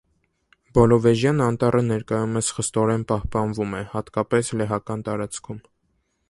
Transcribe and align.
Բելովեժյան 0.77 1.43
անտառը 1.47 1.81
ներկայումս 1.89 2.49
խստորեն 2.61 3.05
պահպանվում 3.13 3.77
է, 3.81 3.83
հատկապես 3.93 4.51
լեհական 4.63 5.05
տարածքում։ 5.13 5.63